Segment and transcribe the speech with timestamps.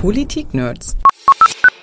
[0.00, 0.96] Politik-Nerds.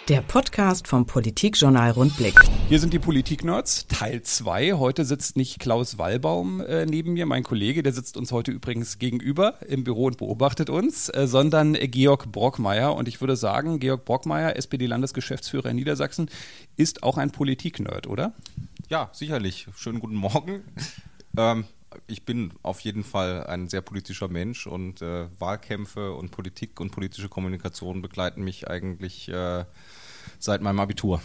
[0.09, 2.33] Der Podcast vom Politikjournal Rundblick.
[2.67, 4.73] Hier sind die Politik-Nerds, Teil 2.
[4.73, 8.97] Heute sitzt nicht Klaus Wallbaum äh, neben mir, mein Kollege, der sitzt uns heute übrigens
[8.97, 12.95] gegenüber im Büro und beobachtet uns, äh, sondern äh, Georg Brockmeier.
[12.95, 16.31] Und ich würde sagen, Georg Brockmeier, SPD-Landesgeschäftsführer in Niedersachsen,
[16.75, 18.33] ist auch ein Politik-Nerd, oder?
[18.89, 19.67] Ja, sicherlich.
[19.75, 20.63] Schönen guten Morgen.
[21.37, 21.65] Ähm,
[22.07, 26.91] ich bin auf jeden Fall ein sehr politischer Mensch und äh, Wahlkämpfe und Politik und
[26.91, 29.65] politische Kommunikation begleiten mich eigentlich äh,
[30.39, 31.21] seit meinem Abitur.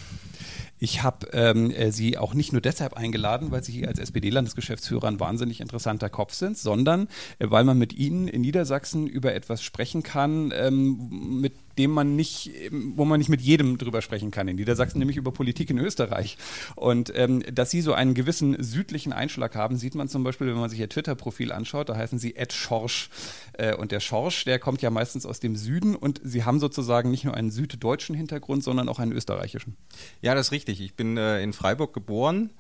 [0.78, 5.08] Ich habe ähm, äh, Sie auch nicht nur deshalb eingeladen, weil Sie hier als SPD-Landesgeschäftsführer
[5.08, 7.08] ein wahnsinnig interessanter Kopf sind, sondern
[7.38, 12.16] äh, weil man mit Ihnen in Niedersachsen über etwas sprechen kann, ähm, mit dem man
[12.16, 15.78] nicht, wo man nicht mit jedem drüber sprechen kann in Niedersachsen, nämlich über Politik in
[15.78, 16.36] Österreich.
[16.74, 20.58] Und ähm, dass sie so einen gewissen südlichen Einschlag haben, sieht man zum Beispiel, wenn
[20.58, 23.10] man sich ihr Twitter-Profil anschaut, da heißen sie Ed Schorsch.
[23.54, 27.10] Äh, und der Schorsch, der kommt ja meistens aus dem Süden und sie haben sozusagen
[27.10, 29.76] nicht nur einen süddeutschen Hintergrund, sondern auch einen österreichischen.
[30.20, 30.80] Ja, das ist richtig.
[30.80, 32.50] Ich bin äh, in Freiburg geboren.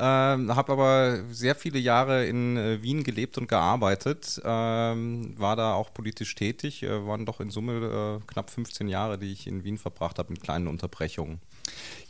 [0.00, 5.74] Ähm, habe aber sehr viele Jahre in äh, Wien gelebt und gearbeitet, ähm, war da
[5.74, 9.64] auch politisch tätig, äh, waren doch in Summe äh, knapp 15 Jahre, die ich in
[9.64, 11.40] Wien verbracht habe mit kleinen Unterbrechungen.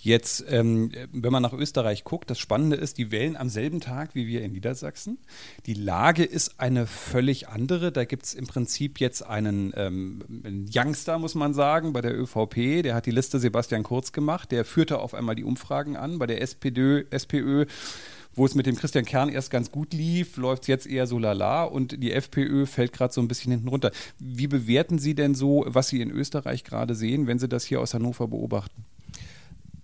[0.01, 4.14] Jetzt, ähm, wenn man nach Österreich guckt, das Spannende ist, die wählen am selben Tag
[4.14, 5.19] wie wir in Niedersachsen.
[5.67, 7.91] Die Lage ist eine völlig andere.
[7.91, 12.17] Da gibt es im Prinzip jetzt einen, ähm, einen Youngster, muss man sagen, bei der
[12.17, 12.83] ÖVP.
[12.83, 14.53] Der hat die Liste Sebastian Kurz gemacht.
[14.53, 16.19] Der führte auf einmal die Umfragen an.
[16.19, 17.67] Bei der SPD, SPÖ
[18.39, 21.19] wo es mit dem Christian Kern erst ganz gut lief, läuft es jetzt eher so
[21.19, 23.91] lala und die FPÖ fällt gerade so ein bisschen hinten runter.
[24.20, 27.81] Wie bewerten Sie denn so, was Sie in Österreich gerade sehen, wenn Sie das hier
[27.81, 28.84] aus Hannover beobachten?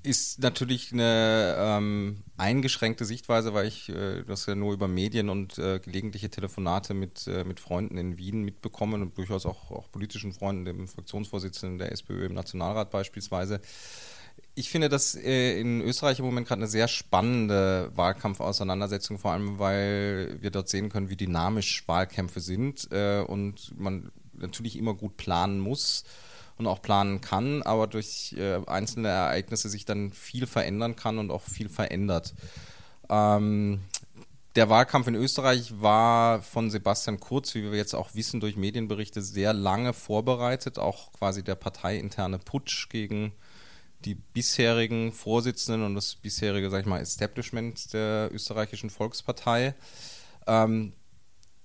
[0.04, 5.58] Ist natürlich eine ähm, eingeschränkte Sichtweise, weil ich äh, das ja nur über Medien und
[5.58, 10.34] äh, gelegentliche Telefonate mit, äh, mit Freunden in Wien mitbekommen und durchaus auch, auch politischen
[10.34, 13.60] Freunden, dem Fraktionsvorsitzenden der SPÖ im Nationalrat beispielsweise.
[14.54, 19.58] Ich finde das äh, in Österreich im Moment gerade eine sehr spannende Wahlkampfauseinandersetzung, vor allem
[19.58, 25.16] weil wir dort sehen können, wie dynamisch Wahlkämpfe sind äh, und man natürlich immer gut
[25.16, 26.04] planen muss
[26.56, 31.30] und auch planen kann, aber durch äh, einzelne Ereignisse sich dann viel verändern kann und
[31.30, 32.34] auch viel verändert.
[33.08, 33.80] Ähm,
[34.56, 39.20] der Wahlkampf in Österreich war von Sebastian Kurz, wie wir jetzt auch wissen durch Medienberichte,
[39.20, 43.32] sehr lange vorbereitet, auch quasi der parteiinterne Putsch gegen
[44.04, 49.74] die bisherigen Vorsitzenden und das bisherige, sag ich mal, Establishment der österreichischen Volkspartei.
[50.46, 50.92] Ähm,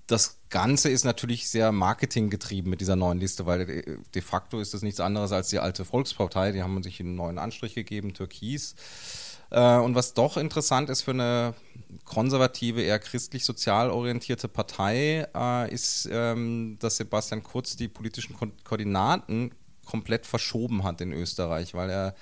[0.10, 3.84] das Ganze ist natürlich sehr marketinggetrieben mit dieser neuen Liste, weil
[4.14, 6.52] de facto ist das nichts anderes als die alte Volkspartei.
[6.52, 8.76] Die haben sich einen neuen Anstrich gegeben, Türkis.
[9.52, 11.54] Äh, und was doch interessant ist für eine
[12.06, 19.52] konservative, eher christlich-sozial orientierte Partei, äh, ist, ähm, dass Sebastian Kurz die politischen Koordinaten
[19.86, 22.16] komplett verschoben hat in Österreich, weil er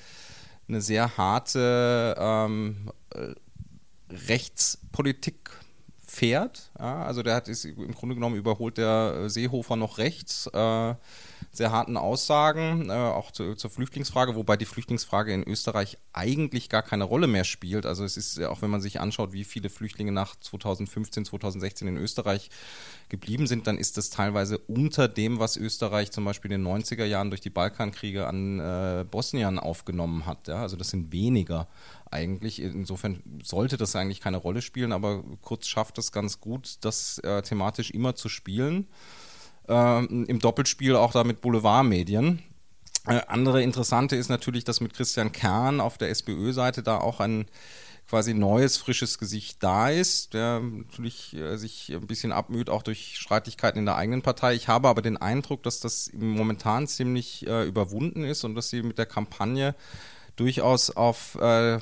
[0.68, 2.92] eine sehr harte ähm,
[4.09, 5.52] Rechtspolitik
[6.07, 6.72] fährt.
[6.79, 10.47] Ja, also der hat ist im Grunde genommen überholt der äh, Seehofer noch rechts.
[10.47, 10.95] Äh,
[11.52, 16.84] sehr harten Aussagen, äh, auch zu, zur Flüchtlingsfrage, wobei die Flüchtlingsfrage in Österreich eigentlich gar
[16.84, 17.86] keine Rolle mehr spielt.
[17.86, 21.97] Also es ist, auch wenn man sich anschaut, wie viele Flüchtlinge nach 2015, 2016 in
[21.97, 22.50] Österreich
[23.09, 27.06] geblieben sind, dann ist das teilweise unter dem, was Österreich zum Beispiel in den 90er
[27.06, 30.47] Jahren durch die Balkankriege an äh, Bosnien aufgenommen hat.
[30.47, 30.62] Ja?
[30.62, 31.68] Also das sind weniger
[32.12, 32.62] eigentlich.
[32.62, 37.42] Insofern sollte das eigentlich keine Rolle spielen, aber Kurz schafft es ganz gut, das äh,
[37.42, 38.88] thematisch immer zu spielen.
[39.67, 42.44] Ähm, Im Doppelspiel auch da mit Boulevardmedien.
[43.05, 47.45] Äh, andere interessante ist natürlich, dass mit Christian Kern auf der SPÖ-Seite da auch ein
[48.09, 53.17] quasi neues, frisches Gesicht da ist, der natürlich äh, sich ein bisschen abmüht, auch durch
[53.17, 54.55] Streitigkeiten in der eigenen Partei.
[54.55, 58.81] Ich habe aber den Eindruck, dass das momentan ziemlich äh, überwunden ist und dass sie
[58.81, 59.75] mit der Kampagne
[60.38, 61.79] durchaus auf äh,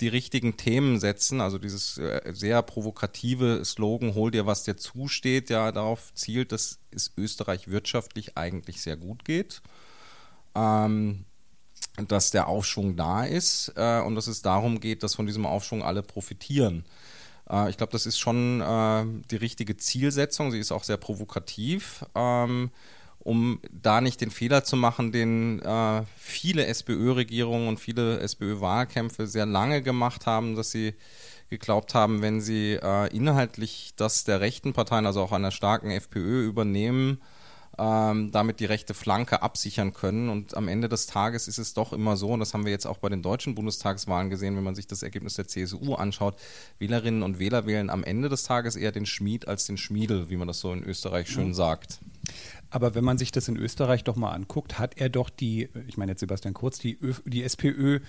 [0.00, 5.48] die richtigen Themen setzen, also dieses äh, sehr provokative Slogan, hol dir, was dir zusteht,
[5.50, 9.62] ja darauf zielt, dass es Österreich wirtschaftlich eigentlich sehr gut geht,
[10.54, 11.24] ähm,
[12.08, 15.82] dass der Aufschwung da ist äh, und dass es darum geht, dass von diesem Aufschwung
[15.82, 16.84] alle profitieren.
[17.48, 22.04] Äh, ich glaube, das ist schon äh, die richtige Zielsetzung, sie ist auch sehr provokativ.
[22.14, 22.70] Ähm,
[23.26, 29.46] um da nicht den Fehler zu machen, den äh, viele SPÖ-Regierungen und viele SPÖ-Wahlkämpfe sehr
[29.46, 30.94] lange gemacht haben, dass sie
[31.50, 36.46] geglaubt haben, wenn sie äh, inhaltlich das der rechten Parteien, also auch einer starken FPÖ
[36.46, 37.20] übernehmen,
[37.78, 40.28] ähm, damit die rechte Flanke absichern können.
[40.28, 42.86] Und am Ende des Tages ist es doch immer so, und das haben wir jetzt
[42.86, 46.36] auch bei den deutschen Bundestagswahlen gesehen, wenn man sich das Ergebnis der CSU anschaut,
[46.78, 50.36] Wählerinnen und Wähler wählen am Ende des Tages eher den Schmied als den Schmiedel, wie
[50.36, 51.54] man das so in Österreich schön mhm.
[51.54, 52.00] sagt.
[52.70, 55.96] Aber wenn man sich das in Österreich doch mal anguckt, hat er doch die, ich
[55.96, 58.00] meine jetzt Sebastian Kurz, die, Ö, die SPÖ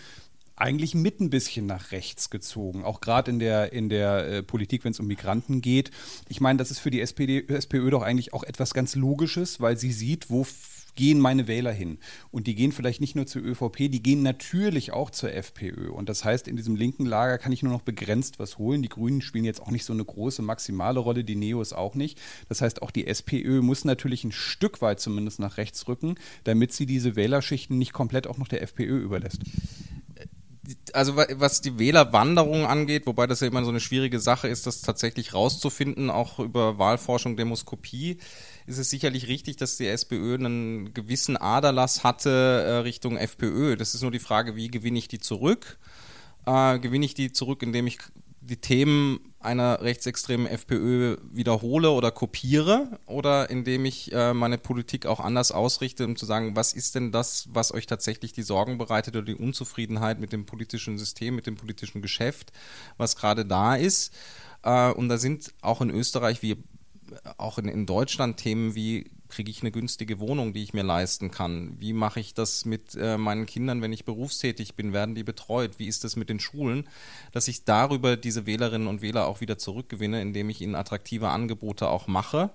[0.57, 4.83] eigentlich mit ein bisschen nach rechts gezogen, auch gerade in der, in der äh, Politik,
[4.83, 5.91] wenn es um Migranten geht.
[6.27, 9.77] Ich meine, das ist für die SPD, SPÖ doch eigentlich auch etwas ganz Logisches, weil
[9.77, 10.45] sie sieht, wo
[10.97, 11.99] gehen meine Wähler hin.
[12.31, 15.91] Und die gehen vielleicht nicht nur zur ÖVP, die gehen natürlich auch zur FPÖ.
[15.91, 18.81] Und das heißt, in diesem linken Lager kann ich nur noch begrenzt was holen.
[18.81, 22.19] Die Grünen spielen jetzt auch nicht so eine große maximale Rolle, die Neos auch nicht.
[22.49, 26.73] Das heißt, auch die SPÖ muss natürlich ein Stück weit zumindest nach rechts rücken, damit
[26.73, 29.43] sie diese Wählerschichten nicht komplett auch noch der FPÖ überlässt
[30.93, 34.81] also was die Wählerwanderung angeht, wobei das ja immer so eine schwierige Sache ist, das
[34.81, 38.17] tatsächlich rauszufinden, auch über Wahlforschung, Demoskopie,
[38.65, 43.77] ist es sicherlich richtig, dass die SPÖ einen gewissen Aderlass hatte äh, Richtung FPÖ.
[43.77, 45.77] Das ist nur die Frage, wie gewinne ich die zurück?
[46.45, 47.99] Äh, gewinne ich die zurück, indem ich
[48.47, 55.19] die Themen einer rechtsextremen FPÖ wiederhole oder kopiere oder indem ich äh, meine Politik auch
[55.19, 59.15] anders ausrichte, um zu sagen, was ist denn das, was euch tatsächlich die Sorgen bereitet
[59.15, 62.51] oder die Unzufriedenheit mit dem politischen System, mit dem politischen Geschäft,
[62.97, 64.13] was gerade da ist.
[64.63, 66.57] Äh, und da sind auch in Österreich wie
[67.37, 71.31] auch in, in Deutschland Themen wie kriege ich eine günstige Wohnung, die ich mir leisten
[71.31, 71.75] kann?
[71.79, 74.93] Wie mache ich das mit äh, meinen Kindern, wenn ich berufstätig bin?
[74.93, 75.79] Werden die betreut?
[75.79, 76.87] Wie ist das mit den Schulen?
[77.31, 81.89] Dass ich darüber diese Wählerinnen und Wähler auch wieder zurückgewinne, indem ich ihnen attraktive Angebote
[81.89, 82.51] auch mache.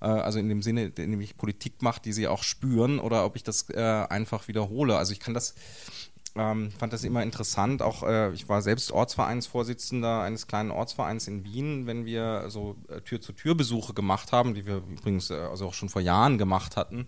[0.00, 3.36] Äh, also in dem Sinne, indem ich Politik mache, die sie auch spüren, oder ob
[3.36, 4.96] ich das äh, einfach wiederhole.
[4.96, 5.54] Also ich kann das
[6.34, 7.82] ähm, fand das immer interessant.
[7.82, 13.00] Auch äh, ich war selbst Ortsvereinsvorsitzender eines kleinen Ortsvereins in Wien, wenn wir so äh,
[13.00, 17.06] Tür-zu-Tür-Besuche gemacht haben, die wir übrigens äh, also auch schon vor Jahren gemacht hatten,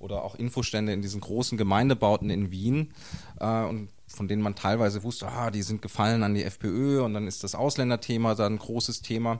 [0.00, 2.92] oder auch Infostände in diesen großen Gemeindebauten in Wien
[3.38, 7.14] äh, und von denen man teilweise wusste, ah, die sind gefallen an die FPÖ und
[7.14, 9.38] dann ist das Ausländerthema da ein großes Thema.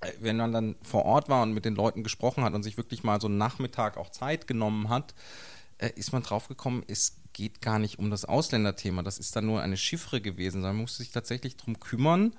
[0.00, 2.76] Äh, wenn man dann vor Ort war und mit den Leuten gesprochen hat und sich
[2.76, 5.14] wirklich mal so einen Nachmittag auch Zeit genommen hat,
[5.80, 9.02] äh, ist man draufgekommen, es geht gar nicht um das Ausländerthema.
[9.02, 12.36] Das ist dann nur eine Chiffre gewesen, sondern man musste sich tatsächlich darum kümmern,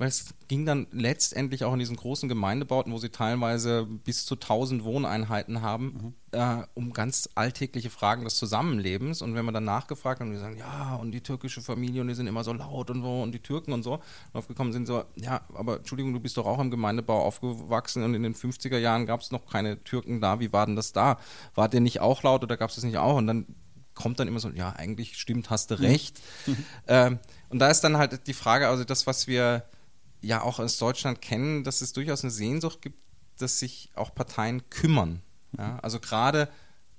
[0.00, 4.34] weil es ging dann letztendlich auch in diesen großen Gemeindebauten, wo sie teilweise bis zu
[4.34, 6.38] 1000 Wohneinheiten haben, mhm.
[6.40, 9.20] äh, um ganz alltägliche Fragen des Zusammenlebens.
[9.20, 12.08] Und wenn man dann nachgefragt hat und die sagen, ja, und die türkische Familie und
[12.08, 14.00] die sind immer so laut und so und die Türken und so,
[14.32, 18.22] aufgekommen sind so, ja, aber Entschuldigung, du bist doch auch im Gemeindebau aufgewachsen und in
[18.22, 20.40] den 50er Jahren gab es noch keine Türken da.
[20.40, 21.18] Wie war denn das da?
[21.54, 23.18] War der nicht auch laut oder gab es das nicht auch?
[23.18, 23.44] Und dann
[23.94, 25.84] kommt dann immer so, ja, eigentlich stimmt, hast du mhm.
[25.84, 26.20] recht.
[26.46, 26.56] Mhm.
[26.88, 27.18] Ähm,
[27.50, 29.64] und da ist dann halt die Frage, also das, was wir
[30.20, 32.98] ja auch aus Deutschland kennen, dass es durchaus eine Sehnsucht gibt,
[33.38, 35.22] dass sich auch Parteien kümmern.
[35.56, 35.78] Ja?
[35.80, 36.48] Also gerade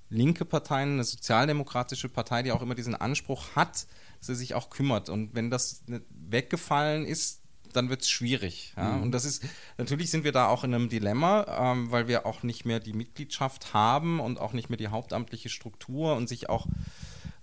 [0.08, 3.86] linke Parteien, eine sozialdemokratische Partei, die auch immer diesen Anspruch hat,
[4.18, 5.08] dass sie sich auch kümmert.
[5.08, 7.40] Und wenn das weggefallen ist,
[7.72, 8.74] dann wird es schwierig.
[8.76, 8.96] Ja?
[8.96, 9.02] Mhm.
[9.04, 9.44] Und das ist,
[9.78, 12.92] natürlich sind wir da auch in einem Dilemma, ähm, weil wir auch nicht mehr die
[12.92, 16.66] Mitgliedschaft haben und auch nicht mehr die hauptamtliche Struktur und sich auch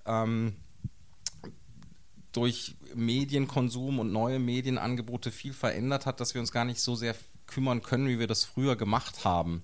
[0.05, 0.55] ähm,
[2.31, 7.15] durch Medienkonsum und neue Medienangebote viel verändert hat, dass wir uns gar nicht so sehr
[7.47, 9.63] kümmern können, wie wir das früher gemacht haben.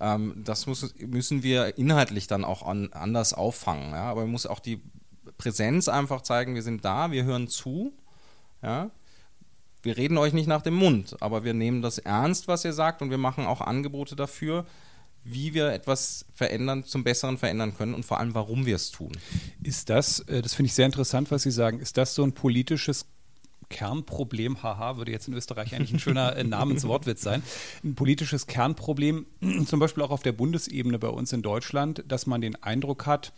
[0.00, 3.90] Ähm, das muss, müssen wir inhaltlich dann auch an, anders auffangen.
[3.90, 4.10] Ja?
[4.10, 4.82] Aber man muss auch die
[5.38, 7.92] Präsenz einfach zeigen, wir sind da, wir hören zu.
[8.62, 8.90] Ja?
[9.82, 13.02] Wir reden euch nicht nach dem Mund, aber wir nehmen das ernst, was ihr sagt,
[13.02, 14.66] und wir machen auch Angebote dafür,
[15.28, 19.12] wie wir etwas verändern, zum Besseren verändern können und vor allem, warum wir es tun.
[19.62, 22.32] Ist das, äh, das finde ich sehr interessant, was Sie sagen, ist das so ein
[22.32, 23.06] politisches
[23.68, 27.42] Kernproblem, haha, würde jetzt in Österreich eigentlich ein schöner äh, Namenswortwitz sein,
[27.84, 29.26] ein politisches Kernproblem,
[29.66, 33.32] zum Beispiel auch auf der Bundesebene bei uns in Deutschland, dass man den Eindruck hat,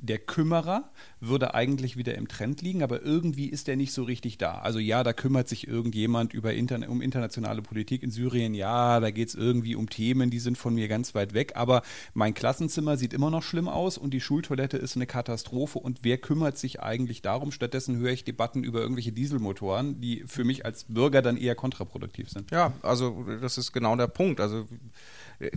[0.00, 0.90] der Kümmerer
[1.20, 4.58] würde eigentlich wieder im Trend liegen, aber irgendwie ist er nicht so richtig da.
[4.58, 9.10] Also ja, da kümmert sich irgendjemand über Interna um internationale Politik in Syrien, ja, da
[9.10, 11.82] geht es irgendwie um Themen, die sind von mir ganz weit weg, aber
[12.14, 16.18] mein Klassenzimmer sieht immer noch schlimm aus und die Schultoilette ist eine Katastrophe und wer
[16.18, 17.50] kümmert sich eigentlich darum?
[17.50, 22.30] Stattdessen höre ich Debatten über irgendwelche Dieselmotoren, die für mich als Bürger dann eher kontraproduktiv
[22.30, 22.50] sind.
[22.52, 24.40] Ja, also das ist genau der Punkt.
[24.40, 24.68] Also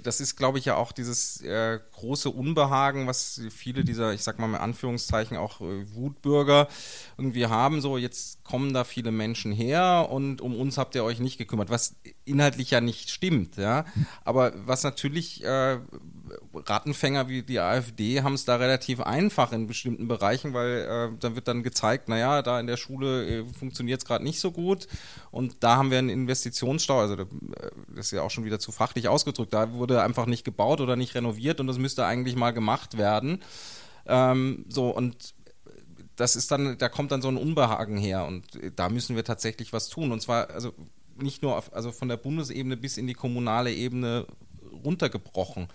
[0.04, 4.38] das ist, glaube ich, ja auch dieses äh, große Unbehagen, was viele dieser, ich sag
[4.38, 6.68] mal in Anführungszeichen, auch äh, Wutbürger
[7.18, 7.82] irgendwie haben.
[7.82, 11.70] So, jetzt kommen da viele Menschen her und um uns habt ihr euch nicht gekümmert,
[11.70, 11.96] was
[12.26, 13.86] inhaltlich ja nicht stimmt, ja.
[14.24, 15.80] Aber was natürlich äh,
[16.54, 21.36] Rattenfänger wie die AfD haben es da relativ einfach in bestimmten Bereichen, weil äh, dann
[21.36, 24.88] wird dann gezeigt, naja, da in der Schule äh, funktioniert es gerade nicht so gut
[25.32, 27.26] und da haben wir einen Investitionsstau, also äh,
[27.96, 30.96] das ist ja auch schon wieder zu fachlich ausgedrückt, da wurde einfach nicht gebaut oder
[30.96, 33.42] nicht renoviert und das müsste eigentlich mal gemacht werden.
[34.08, 35.34] Ähm, so und
[36.16, 38.46] das ist dann, da kommt dann so ein Unbehagen her und
[38.76, 40.74] da müssen wir tatsächlich was tun und zwar also
[41.18, 44.26] nicht nur auf, also von der Bundesebene bis in die kommunale Ebene
[44.84, 45.68] runtergebrochen.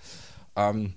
[0.57, 0.95] Ähm,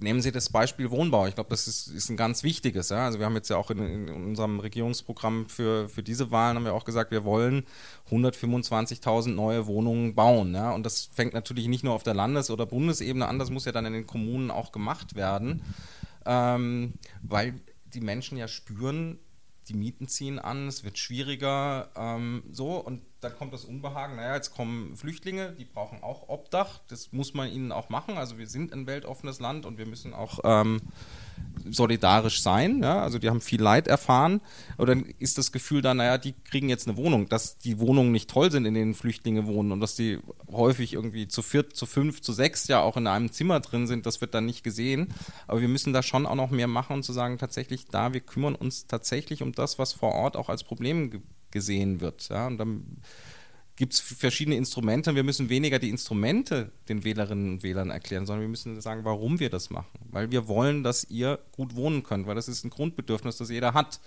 [0.00, 1.26] nehmen Sie das Beispiel Wohnbau.
[1.26, 2.88] Ich glaube, das ist, ist, ein ganz wichtiges.
[2.88, 3.06] Ja?
[3.06, 6.64] Also wir haben jetzt ja auch in, in, unserem Regierungsprogramm für, für diese Wahlen haben
[6.64, 7.64] wir auch gesagt, wir wollen
[8.10, 10.54] 125.000 neue Wohnungen bauen.
[10.54, 10.72] Ja?
[10.72, 13.72] Und das fängt natürlich nicht nur auf der Landes- oder Bundesebene an, das muss ja
[13.72, 15.62] dann in den Kommunen auch gemacht werden,
[16.26, 17.60] ähm, weil
[17.92, 19.18] die Menschen ja spüren,
[19.68, 24.34] die Mieten ziehen an, es wird schwieriger, ähm, so und dann kommt das Unbehagen, naja,
[24.34, 28.46] jetzt kommen Flüchtlinge, die brauchen auch Obdach, das muss man ihnen auch machen, also wir
[28.46, 30.80] sind ein weltoffenes Land und wir müssen auch ähm,
[31.68, 32.82] solidarisch sein.
[32.82, 33.02] Ja?
[33.02, 34.40] Also die haben viel Leid erfahren.
[34.76, 37.28] Aber dann ist das Gefühl da, naja, die kriegen jetzt eine Wohnung.
[37.28, 40.18] Dass die Wohnungen nicht toll sind, in denen Flüchtlinge wohnen und dass die
[40.50, 44.06] häufig irgendwie zu viert, zu fünf, zu sechs ja auch in einem Zimmer drin sind,
[44.06, 45.12] das wird dann nicht gesehen.
[45.46, 48.20] Aber wir müssen da schon auch noch mehr machen und zu sagen, tatsächlich da, wir
[48.20, 52.28] kümmern uns tatsächlich um das, was vor Ort auch als Problem gesehen wird.
[52.28, 52.46] Ja?
[52.46, 52.84] Und dann
[53.76, 55.14] gibt es verschiedene Instrumente.
[55.14, 59.40] Wir müssen weniger die Instrumente den Wählerinnen und Wählern erklären, sondern wir müssen sagen, warum
[59.40, 59.98] wir das machen.
[60.10, 63.72] Weil wir wollen, dass ihr gut wohnen könnt, weil das ist ein Grundbedürfnis, das jeder
[63.72, 63.98] hat.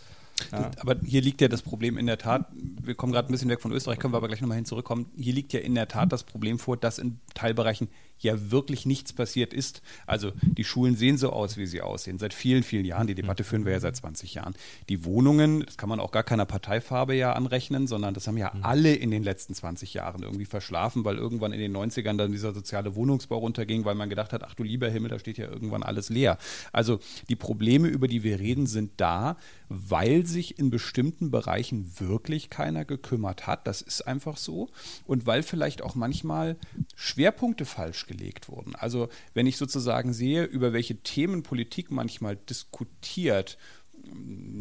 [0.52, 0.70] Ja.
[0.80, 3.62] Aber hier liegt ja das Problem in der Tat, wir kommen gerade ein bisschen weg
[3.62, 5.08] von Österreich, können wir aber gleich nochmal hin zurückkommen.
[5.18, 7.88] Hier liegt ja in der Tat das Problem vor, dass in Teilbereichen
[8.24, 9.82] ja wirklich nichts passiert ist.
[10.06, 12.18] Also die Schulen sehen so aus, wie sie aussehen.
[12.18, 13.08] Seit vielen, vielen Jahren.
[13.08, 14.56] Die Debatte führen wir ja seit 20 Jahren.
[14.90, 18.52] Die Wohnungen, das kann man auch gar keiner Parteifarbe ja anrechnen, sondern das haben ja
[18.54, 18.64] mhm.
[18.64, 22.54] alle in den letzten 20 Jahren irgendwie verschlafen, weil irgendwann in den 90ern dann dieser
[22.54, 25.84] soziale Wohnungsbau runterging, weil man gedacht hat, ach du lieber Himmel, da steht ja irgendwann
[25.84, 26.38] alles leer.
[26.72, 27.00] Also
[27.30, 29.38] die Probleme, über die wir reden, sind da,
[29.70, 33.68] weil sich in bestimmten Bereichen wirklich keiner gekümmert hat.
[33.68, 34.70] Das ist einfach so.
[35.06, 36.58] Und weil vielleicht auch manchmal
[36.96, 38.76] Schwerpunkte falsch gelegt wurden.
[38.76, 43.58] Also wenn ich sozusagen sehe, über welche Themen Politik manchmal diskutiert,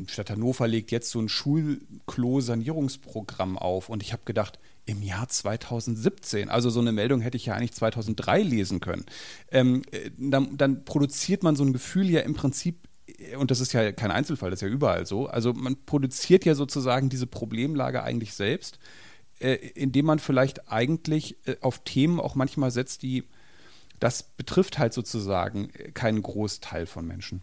[0.06, 6.48] Stadt Hannover legt jetzt so ein Schulklo-Sanierungsprogramm auf und ich habe gedacht, im Jahr 2017,
[6.48, 9.04] also so eine Meldung hätte ich ja eigentlich 2003 lesen können,
[9.50, 12.76] ähm, äh, dann, dann produziert man so ein Gefühl ja im Prinzip
[13.38, 15.26] und das ist ja kein Einzelfall, das ist ja überall so.
[15.26, 18.78] Also man produziert ja sozusagen diese Problemlage eigentlich selbst,
[19.38, 23.24] äh, indem man vielleicht eigentlich äh, auf Themen auch manchmal setzt, die
[24.02, 27.40] das betrifft halt sozusagen keinen Großteil von Menschen.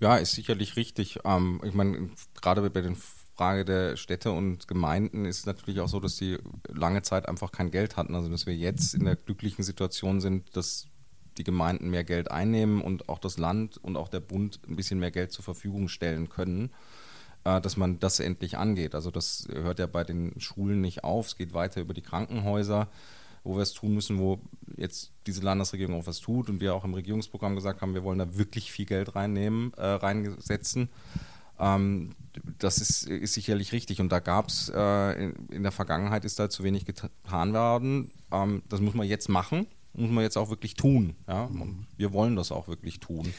[0.00, 1.18] Ja, ist sicherlich richtig.
[1.26, 2.08] Ähm, ich meine,
[2.40, 2.96] gerade bei den
[3.36, 7.52] Frage der Städte und Gemeinden ist es natürlich auch so, dass sie lange Zeit einfach
[7.52, 8.14] kein Geld hatten.
[8.14, 10.86] Also dass wir jetzt in der glücklichen Situation sind, dass
[11.36, 14.98] die Gemeinden mehr Geld einnehmen und auch das Land und auch der Bund ein bisschen
[14.98, 16.70] mehr Geld zur Verfügung stellen können,
[17.44, 18.94] äh, dass man das endlich angeht.
[18.94, 21.26] Also das hört ja bei den Schulen nicht auf.
[21.26, 22.88] Es geht weiter über die Krankenhäuser
[23.44, 24.40] wo wir es tun müssen, wo
[24.76, 28.18] jetzt diese Landesregierung auch was tut und wir auch im Regierungsprogramm gesagt haben, wir wollen
[28.18, 30.88] da wirklich viel Geld reinnehmen, äh, reinsetzen.
[31.58, 32.14] Ähm,
[32.58, 36.38] das ist, ist sicherlich richtig und da gab es äh, in, in, der Vergangenheit ist
[36.38, 38.10] da zu wenig getan worden.
[38.30, 41.14] Ähm, das muss man jetzt machen muss man jetzt auch wirklich tun.
[41.28, 41.44] Ja?
[41.44, 43.32] Und wir wollen das auch wirklich tun.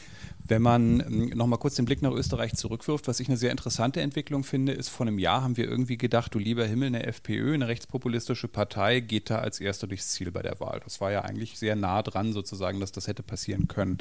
[0.46, 4.00] Wenn man ähm, nochmal kurz den Blick nach Österreich zurückwirft, was ich eine sehr interessante
[4.00, 7.54] Entwicklung finde, ist, vor einem Jahr haben wir irgendwie gedacht, du lieber Himmel, eine FPÖ,
[7.54, 10.80] eine rechtspopulistische Partei, geht da als erster durchs Ziel bei der Wahl.
[10.84, 13.98] Das war ja eigentlich sehr nah dran, sozusagen, dass das hätte passieren können.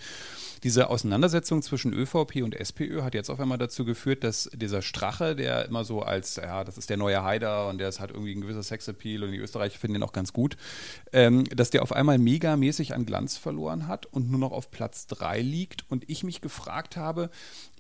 [0.63, 5.35] Diese Auseinandersetzung zwischen ÖVP und SPÖ hat jetzt auf einmal dazu geführt, dass dieser Strache,
[5.35, 8.41] der immer so als, ja, das ist der neue Haider und der hat irgendwie ein
[8.41, 10.55] gewisser Sexappeal und die Österreicher finden den auch ganz gut,
[11.11, 14.69] ähm, dass der auf einmal mega megamäßig an Glanz verloren hat und nur noch auf
[14.69, 15.89] Platz 3 liegt.
[15.89, 17.29] Und ich mich gefragt habe,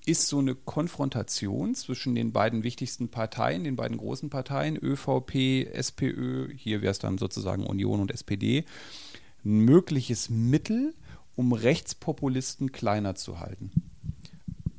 [0.05, 6.53] ist so eine Konfrontation zwischen den beiden wichtigsten Parteien, den beiden großen Parteien, ÖVP, SPÖ,
[6.55, 8.63] hier wäre es dann sozusagen Union und SPD,
[9.43, 10.93] ein mögliches Mittel,
[11.35, 13.71] um Rechtspopulisten kleiner zu halten?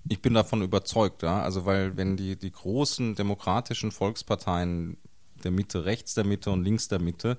[0.08, 1.42] Ich bin davon überzeugt, ja.
[1.42, 4.96] Also weil wenn die, die großen demokratischen Volksparteien
[5.42, 7.36] der Mitte, rechts der Mitte und links der Mitte,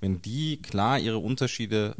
[0.00, 1.94] wenn die klar ihre Unterschiede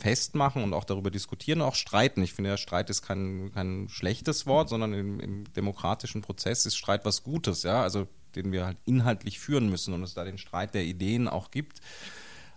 [0.00, 2.22] festmachen und auch darüber diskutieren, auch streiten.
[2.22, 6.76] Ich finde, ja, Streit ist kein, kein schlechtes Wort, sondern im, im, demokratischen Prozess ist
[6.76, 10.38] Streit was Gutes, ja, also den wir halt inhaltlich führen müssen und es da den
[10.38, 11.80] Streit der Ideen auch gibt.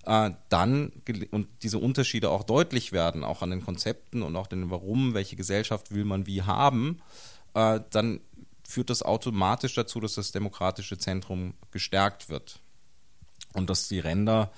[0.06, 0.92] Äh, dann
[1.32, 5.36] und diese Unterschiede auch deutlich werden, auch an den Konzepten und auch den Warum, welche
[5.36, 7.02] Gesellschaft will man wie haben,
[7.54, 8.22] äh, dann
[8.64, 12.63] führt das automatisch dazu, dass das demokratische Zentrum gestärkt wird
[13.54, 14.52] und dass die Ränder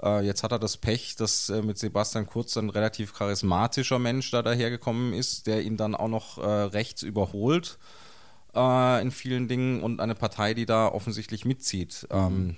[0.00, 4.30] Äh, jetzt hat er das Pech, dass äh, mit Sebastian Kurz ein relativ charismatischer Mensch
[4.30, 7.78] da dahergekommen ist, der ihn dann auch noch äh, rechts überholt
[8.54, 12.06] äh, in vielen Dingen und eine Partei, die da offensichtlich mitzieht.
[12.10, 12.18] Mhm.
[12.18, 12.56] Ähm,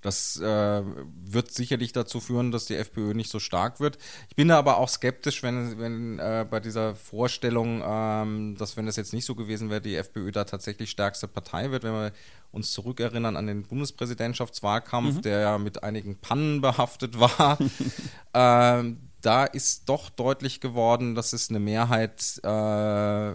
[0.00, 0.82] das äh,
[1.24, 3.98] wird sicherlich dazu führen, dass die FPÖ nicht so stark wird.
[4.28, 8.86] Ich bin da aber auch skeptisch, wenn, wenn äh, bei dieser Vorstellung, ähm, dass wenn
[8.86, 11.82] das jetzt nicht so gewesen wäre, die FPÖ da tatsächlich stärkste Partei wird.
[11.82, 12.12] Wenn wir
[12.52, 15.22] uns zurückerinnern an den Bundespräsidentschaftswahlkampf, mhm.
[15.22, 17.58] der ja mit einigen Pannen behaftet war,
[18.34, 23.34] ähm, da ist doch deutlich geworden, dass es eine Mehrheit äh,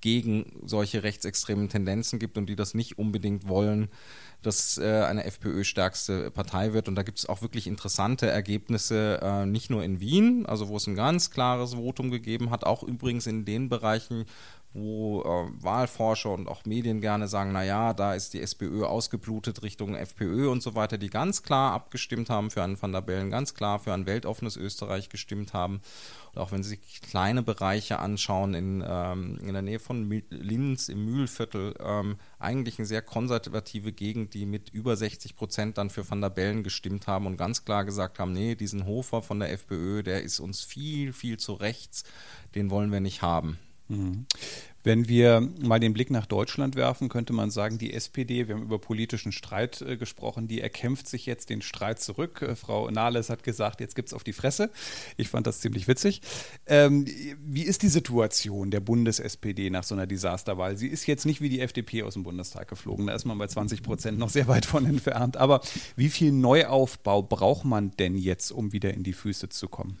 [0.00, 3.88] gegen solche rechtsextremen Tendenzen gibt und die das nicht unbedingt wollen,
[4.42, 6.88] dass äh, eine FPÖ stärkste Partei wird.
[6.88, 10.76] Und da gibt es auch wirklich interessante Ergebnisse, äh, nicht nur in Wien, also wo
[10.76, 14.24] es ein ganz klares Votum gegeben hat, auch übrigens in den Bereichen,
[14.72, 19.96] wo äh, Wahlforscher und auch Medien gerne sagen, naja, da ist die SPÖ ausgeblutet Richtung
[19.96, 23.54] FPÖ und so weiter, die ganz klar abgestimmt haben für einen Van der Bellen, ganz
[23.54, 25.80] klar für ein weltoffenes Österreich gestimmt haben.
[26.32, 30.88] Und auch wenn Sie sich kleine Bereiche anschauen, in, ähm, in der Nähe von Linz
[30.88, 36.08] im Mühlviertel, ähm, eigentlich eine sehr konservative Gegend, die mit über 60 Prozent dann für
[36.08, 39.50] Van der Bellen gestimmt haben und ganz klar gesagt haben, nee, diesen Hofer von der
[39.50, 42.04] FPÖ, der ist uns viel, viel zu rechts,
[42.54, 43.58] den wollen wir nicht haben.
[44.82, 48.62] Wenn wir mal den Blick nach Deutschland werfen, könnte man sagen, die SPD, wir haben
[48.62, 52.40] über politischen Streit äh, gesprochen, die erkämpft sich jetzt den Streit zurück.
[52.40, 54.70] Äh, Frau Nahles hat gesagt, jetzt gibt es auf die Fresse.
[55.18, 56.22] Ich fand das ziemlich witzig.
[56.66, 57.04] Ähm,
[57.44, 60.78] wie ist die Situation der Bundes-SPD nach so einer Desasterwahl?
[60.78, 63.06] Sie ist jetzt nicht wie die FDP aus dem Bundestag geflogen.
[63.06, 65.36] Da ist man bei 20 Prozent noch sehr weit von entfernt.
[65.36, 65.60] Aber
[65.96, 69.98] wie viel Neuaufbau braucht man denn jetzt, um wieder in die Füße zu kommen?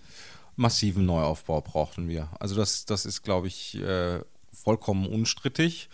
[0.60, 2.28] Massiven Neuaufbau brauchten wir.
[2.38, 4.20] Also das, das ist, glaube ich, äh,
[4.52, 5.88] vollkommen unstrittig.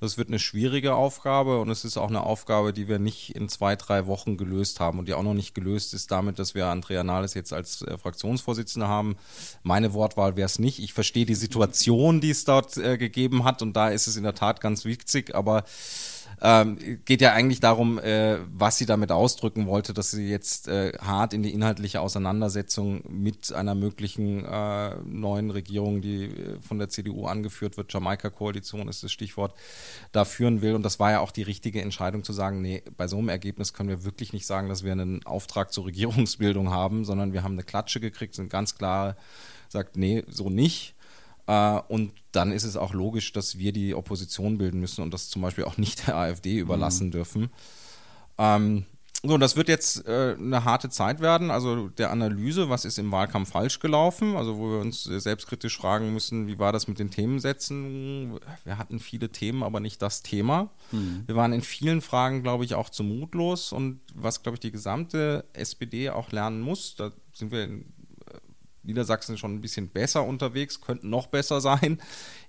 [0.00, 3.48] Das wird eine schwierige Aufgabe und es ist auch eine Aufgabe, die wir nicht in
[3.48, 6.66] zwei, drei Wochen gelöst haben und die auch noch nicht gelöst ist damit, dass wir
[6.66, 9.16] Andrea Nahles jetzt als äh, Fraktionsvorsitzende haben.
[9.62, 10.80] Meine Wortwahl wäre es nicht.
[10.80, 14.24] Ich verstehe die Situation, die es dort äh, gegeben hat und da ist es in
[14.24, 15.64] der Tat ganz witzig, aber
[16.44, 20.92] ähm, geht ja eigentlich darum, äh, was sie damit ausdrücken wollte, dass sie jetzt äh,
[21.00, 26.88] hart in die inhaltliche Auseinandersetzung mit einer möglichen äh, neuen Regierung, die äh, von der
[26.88, 29.54] CDU angeführt wird, Jamaika-Koalition ist das Stichwort,
[30.10, 30.74] da führen will.
[30.74, 33.72] Und das war ja auch die richtige Entscheidung zu sagen, nee, bei so einem Ergebnis
[33.72, 37.52] können wir wirklich nicht sagen, dass wir einen Auftrag zur Regierungsbildung haben, sondern wir haben
[37.52, 39.16] eine Klatsche gekriegt, sind ganz klar,
[39.68, 40.96] sagt, nee, so nicht.
[41.46, 45.28] Äh, und dann ist es auch logisch, dass wir die Opposition bilden müssen und das
[45.28, 47.12] zum Beispiel auch nicht der AfD überlassen mhm.
[47.12, 47.50] dürfen.
[48.38, 48.86] Ähm,
[49.24, 53.12] so, das wird jetzt äh, eine harte Zeit werden, also der Analyse, was ist im
[53.12, 57.10] Wahlkampf falsch gelaufen, also wo wir uns selbstkritisch fragen müssen, wie war das mit den
[57.10, 58.40] Themensätzen?
[58.64, 60.70] Wir hatten viele Themen, aber nicht das Thema.
[60.90, 61.22] Mhm.
[61.26, 64.72] Wir waren in vielen Fragen, glaube ich, auch zu mutlos und was, glaube ich, die
[64.72, 67.92] gesamte SPD auch lernen muss, da sind wir in
[68.82, 71.98] Niedersachsen schon ein bisschen besser unterwegs, könnten noch besser sein,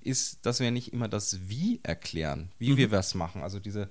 [0.02, 2.78] ist, dass wir nicht immer das Wie erklären, wie mhm.
[2.78, 3.43] wir was machen.
[3.43, 3.89] Also diese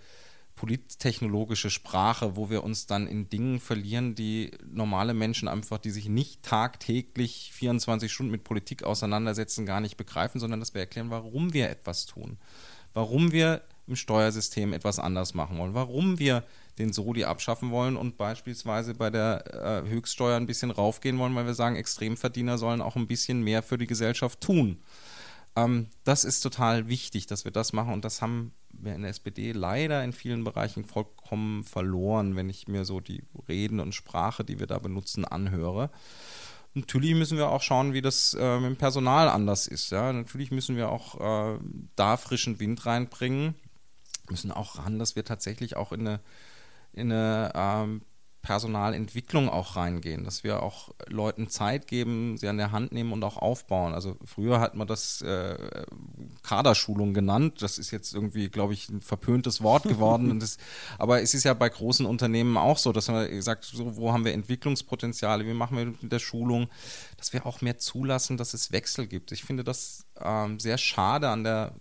[0.54, 6.08] polittechnologische Sprache, wo wir uns dann in Dingen verlieren, die normale Menschen einfach, die sich
[6.08, 11.52] nicht tagtäglich 24 Stunden mit Politik auseinandersetzen, gar nicht begreifen, sondern dass wir erklären, warum
[11.52, 12.38] wir etwas tun.
[12.94, 15.74] Warum wir im Steuersystem etwas anders machen wollen.
[15.74, 16.44] Warum wir
[16.78, 21.46] den Soli abschaffen wollen und beispielsweise bei der äh, Höchststeuer ein bisschen raufgehen wollen, weil
[21.46, 24.78] wir sagen, Extremverdiener sollen auch ein bisschen mehr für die Gesellschaft tun.
[25.56, 29.10] Ähm, das ist total wichtig, dass wir das machen und das haben wir in der
[29.10, 34.44] SPD leider in vielen Bereichen vollkommen verloren, wenn ich mir so die Reden und Sprache,
[34.44, 35.90] die wir da benutzen, anhöre.
[36.74, 39.92] Natürlich müssen wir auch schauen, wie das äh, mit dem Personal anders ist.
[39.92, 40.10] Ja?
[40.12, 41.58] Natürlich müssen wir auch äh,
[41.96, 43.54] da frischen Wind reinbringen.
[44.32, 46.20] Müssen auch ran, dass wir tatsächlich auch in eine
[46.92, 48.02] in eine ähm,
[48.42, 53.22] Personalentwicklung auch reingehen, dass wir auch Leuten Zeit geben, sie an der Hand nehmen und
[53.22, 53.94] auch aufbauen.
[53.94, 55.56] Also früher hat man das äh,
[56.42, 57.62] Kaderschulung genannt.
[57.62, 60.40] Das ist jetzt irgendwie, glaube ich, ein verpöntes Wort geworden.
[60.40, 60.58] das,
[60.98, 64.24] aber es ist ja bei großen Unternehmen auch so, dass man sagt, so, wo haben
[64.24, 66.68] wir Entwicklungspotenziale, wie machen wir mit der Schulung,
[67.18, 69.30] dass wir auch mehr zulassen, dass es Wechsel gibt.
[69.30, 71.76] Ich finde das ähm, sehr schade an der,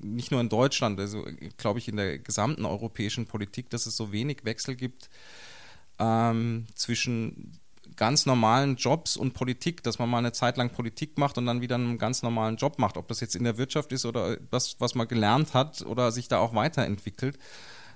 [0.00, 4.12] nicht nur in Deutschland, also glaube ich in der gesamten europäischen Politik, dass es so
[4.12, 5.10] wenig Wechsel gibt
[5.98, 7.58] ähm, zwischen
[7.96, 11.60] ganz normalen Jobs und Politik, dass man mal eine Zeit lang Politik macht und dann
[11.60, 14.80] wieder einen ganz normalen Job macht, ob das jetzt in der Wirtschaft ist oder das,
[14.80, 17.38] was man gelernt hat oder sich da auch weiterentwickelt.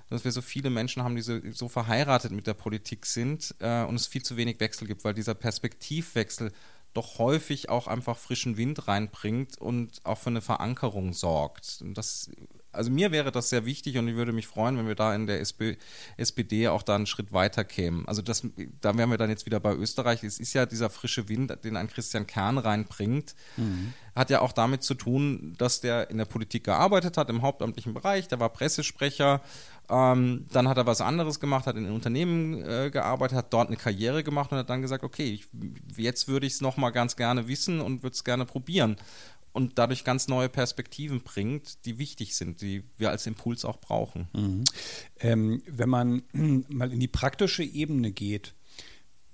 [0.09, 3.83] Dass wir so viele Menschen haben, die so, so verheiratet mit der Politik sind äh,
[3.83, 6.51] und es viel zu wenig Wechsel gibt, weil dieser Perspektivwechsel
[6.93, 11.79] doch häufig auch einfach frischen Wind reinbringt und auch für eine Verankerung sorgt.
[11.81, 12.31] Und das
[12.71, 15.25] also mir wäre das sehr wichtig und ich würde mich freuen, wenn wir da in
[15.25, 15.81] der SP,
[16.17, 18.07] SPD auch da einen Schritt weiter kämen.
[18.07, 18.45] Also das,
[18.81, 20.23] da wären wir dann jetzt wieder bei Österreich.
[20.23, 23.93] Es ist ja dieser frische Wind, den ein Christian Kern reinbringt, mhm.
[24.15, 27.93] hat ja auch damit zu tun, dass der in der Politik gearbeitet hat, im hauptamtlichen
[27.93, 29.41] Bereich, der war Pressesprecher,
[29.89, 33.77] ähm, dann hat er was anderes gemacht, hat in Unternehmen äh, gearbeitet, hat dort eine
[33.77, 35.47] Karriere gemacht und hat dann gesagt, okay, ich,
[35.97, 38.97] jetzt würde ich es nochmal ganz gerne wissen und würde es gerne probieren
[39.51, 44.27] und dadurch ganz neue Perspektiven bringt, die wichtig sind, die wir als Impuls auch brauchen.
[44.33, 44.63] Mhm.
[45.19, 46.23] Ähm, wenn man
[46.67, 48.53] mal in die praktische Ebene geht,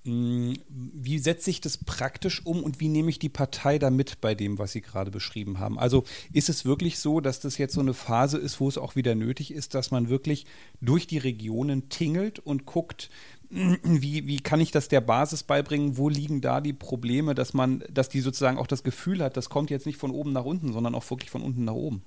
[0.06, 4.22] mm, wie setze ich das praktisch um und wie nehme ich die Partei da mit
[4.22, 5.78] bei dem, was Sie gerade beschrieben haben?
[5.78, 8.96] Also ist es wirklich so, dass das jetzt so eine Phase ist, wo es auch
[8.96, 10.46] wieder nötig ist, dass man wirklich
[10.80, 13.10] durch die Regionen tingelt und guckt,
[13.50, 15.98] wie, wie kann ich das der Basis beibringen?
[15.98, 19.50] Wo liegen da die Probleme, dass man, dass die sozusagen auch das Gefühl hat, das
[19.50, 22.04] kommt jetzt nicht von oben nach unten, sondern auch wirklich von unten nach oben?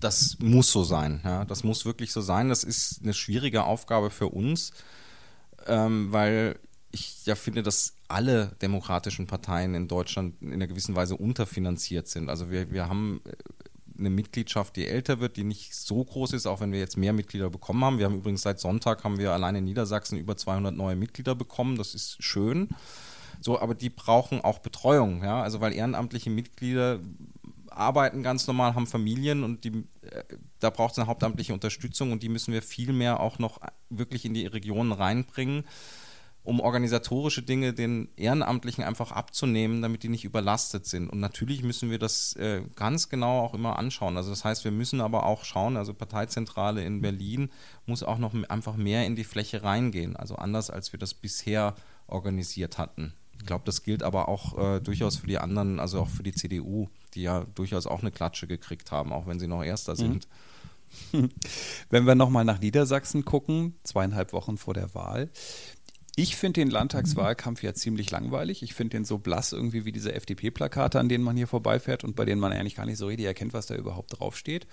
[0.00, 1.20] Das muss so sein.
[1.24, 1.44] Ja.
[1.44, 2.48] Das muss wirklich so sein.
[2.48, 4.72] Das ist eine schwierige Aufgabe für uns,
[5.66, 6.58] ähm, weil
[6.90, 12.28] ich ja finde, dass alle demokratischen Parteien in Deutschland in einer gewissen Weise unterfinanziert sind.
[12.28, 13.20] Also wir, wir haben
[13.98, 17.12] eine Mitgliedschaft, die älter wird, die nicht so groß ist, auch wenn wir jetzt mehr
[17.12, 17.98] Mitglieder bekommen haben.
[17.98, 21.76] Wir haben übrigens seit Sonntag haben wir allein in Niedersachsen über 200 neue Mitglieder bekommen.
[21.76, 22.68] Das ist schön.
[23.40, 27.00] So, aber die brauchen auch Betreuung, ja, also weil ehrenamtliche Mitglieder
[27.68, 30.24] arbeiten ganz normal, haben Familien und die, äh,
[30.60, 34.24] da braucht es eine hauptamtliche Unterstützung und die müssen wir viel mehr auch noch wirklich
[34.24, 35.64] in die Regionen reinbringen
[36.44, 41.08] um organisatorische Dinge den Ehrenamtlichen einfach abzunehmen, damit die nicht überlastet sind.
[41.08, 44.18] Und natürlich müssen wir das äh, ganz genau auch immer anschauen.
[44.18, 47.50] Also das heißt, wir müssen aber auch schauen, also Parteizentrale in Berlin
[47.86, 51.74] muss auch noch einfach mehr in die Fläche reingehen, also anders als wir das bisher
[52.06, 53.14] organisiert hatten.
[53.38, 56.32] Ich glaube, das gilt aber auch äh, durchaus für die anderen, also auch für die
[56.32, 60.28] CDU, die ja durchaus auch eine Klatsche gekriegt haben, auch wenn sie noch Erster sind.
[61.90, 65.30] Wenn wir nochmal nach Niedersachsen gucken, zweieinhalb Wochen vor der Wahl,
[66.16, 68.62] ich finde den Landtagswahlkampf ja ziemlich langweilig.
[68.62, 72.14] Ich finde den so blass irgendwie wie diese FDP-Plakate, an denen man hier vorbeifährt und
[72.14, 74.66] bei denen man eigentlich gar nicht so richtig erkennt, was da überhaupt draufsteht.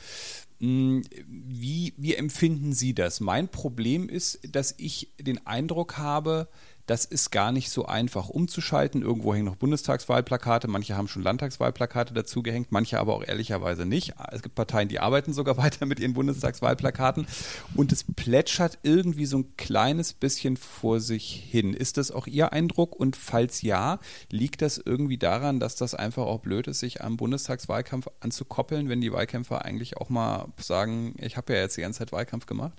[0.60, 3.22] Hm, wie, wie empfinden Sie das?
[3.22, 6.48] Mein Problem ist, dass ich den Eindruck habe,
[6.92, 9.02] das ist gar nicht so einfach umzuschalten.
[9.02, 14.16] Irgendwo hängen noch Bundestagswahlplakate, manche haben schon Landtagswahlplakate dazu gehängt, manche aber auch ehrlicherweise nicht.
[14.30, 17.28] Es gibt Parteien, die arbeiten sogar weiter mit ihren Bundestagswahlplakaten
[17.76, 21.74] und es plätschert irgendwie so ein kleines bisschen vor sich hin.
[21.74, 22.94] Ist das auch Ihr Eindruck?
[22.94, 24.00] Und falls ja,
[24.30, 29.00] liegt das irgendwie daran, dass das einfach auch blöd ist, sich am Bundestagswahlkampf anzukoppeln, wenn
[29.00, 32.74] die Wahlkämpfer eigentlich auch mal sagen, ich habe ja jetzt die ganze Zeit Wahlkampf gemacht?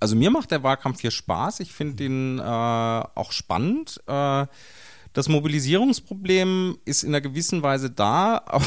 [0.00, 1.60] Also mir macht der Wahlkampf hier Spaß.
[1.60, 4.00] Ich finde ihn äh, auch spannend.
[4.06, 4.46] Äh,
[5.14, 8.64] das Mobilisierungsproblem ist in einer gewissen Weise da, aber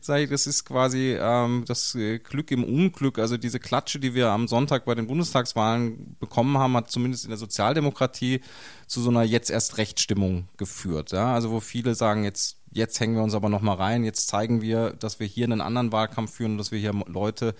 [0.00, 3.18] sage ich, das ist quasi ähm, das Glück im Unglück.
[3.18, 7.30] Also diese Klatsche, die wir am Sonntag bei den Bundestagswahlen bekommen haben, hat zumindest in
[7.30, 8.40] der Sozialdemokratie
[8.86, 11.12] zu so einer jetzt erst Rechtsstimmung geführt.
[11.12, 11.34] Ja?
[11.34, 14.62] Also wo viele sagen, jetzt jetzt hängen wir uns aber noch mal rein, jetzt zeigen
[14.62, 17.54] wir, dass wir hier einen anderen Wahlkampf führen, dass wir hier Leute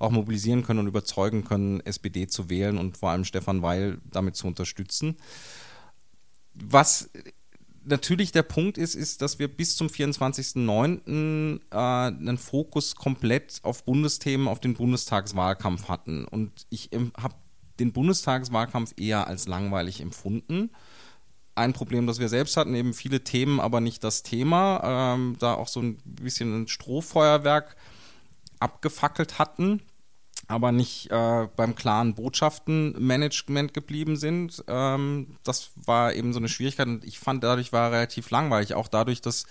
[0.00, 4.34] auch mobilisieren können und überzeugen können, SPD zu wählen und vor allem Stefan Weil damit
[4.34, 5.16] zu unterstützen.
[6.54, 7.10] Was
[7.84, 11.60] natürlich der Punkt ist, ist, dass wir bis zum 24.09.
[11.70, 16.24] Äh, einen Fokus komplett auf Bundesthemen, auf den Bundestagswahlkampf hatten.
[16.24, 17.34] Und ich habe
[17.78, 20.70] den Bundestagswahlkampf eher als langweilig empfunden.
[21.54, 25.14] Ein Problem, das wir selbst hatten, eben viele Themen, aber nicht das Thema.
[25.14, 27.76] Ähm, da auch so ein bisschen ein Strohfeuerwerk
[28.60, 29.82] abgefackelt hatten
[30.50, 34.64] aber nicht äh, beim klaren Botschaftenmanagement geblieben sind.
[34.66, 38.74] Ähm, das war eben so eine Schwierigkeit und ich fand, dadurch war er relativ langweilig.
[38.74, 39.46] Auch dadurch, dass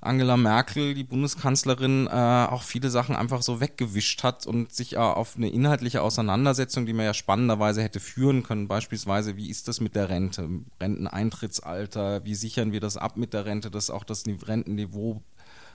[0.00, 4.98] Angela Merkel, die Bundeskanzlerin, äh, auch viele Sachen einfach so weggewischt hat und sich äh,
[4.98, 9.80] auf eine inhaltliche Auseinandersetzung, die man ja spannenderweise hätte führen können, beispielsweise, wie ist das
[9.80, 10.48] mit der Rente,
[10.80, 15.22] Renteneintrittsalter, wie sichern wir das ab mit der Rente, dass auch das Rentenniveau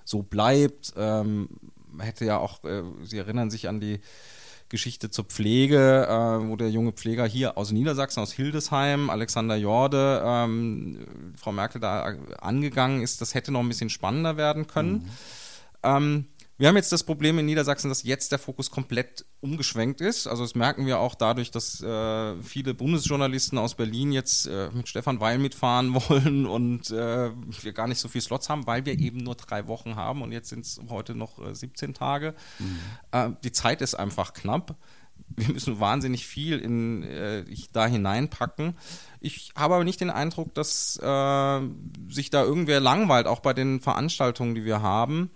[0.06, 0.94] so bleibt.
[0.98, 1.50] Ähm,
[2.00, 4.00] hätte ja auch, äh, Sie erinnern sich an die
[4.70, 10.24] Geschichte zur Pflege, äh, wo der junge Pfleger hier aus Niedersachsen, aus Hildesheim, Alexander Jorde,
[10.26, 14.94] ähm, Frau Merkel da angegangen ist, das hätte noch ein bisschen spannender werden können.
[14.94, 15.10] Mhm.
[15.84, 16.26] Ähm,
[16.58, 20.28] wir haben jetzt das Problem in Niedersachsen, dass jetzt der Fokus komplett umgeschwenkt ist.
[20.28, 24.88] Also das merken wir auch dadurch, dass äh, viele Bundesjournalisten aus Berlin jetzt äh, mit
[24.88, 29.00] Stefan Weil mitfahren wollen und äh, wir gar nicht so viele Slots haben, weil wir
[29.00, 32.36] eben nur drei Wochen haben und jetzt sind es heute noch 17 äh, Tage.
[32.60, 32.80] Mhm.
[33.12, 34.76] Äh, die Zeit ist einfach knapp.
[35.36, 38.78] Wir müssen wahnsinnig viel in, äh, da hineinpacken.
[39.22, 41.00] Ich habe aber nicht den Eindruck, dass sich
[42.30, 45.32] da irgendwer langweilt, auch bei den Veranstaltungen, die wir haben